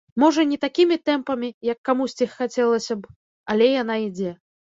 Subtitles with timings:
[0.21, 3.13] Можа, не такімі тэмпамі, як камусьці хацелася б,
[3.55, 4.31] але яна ідзе.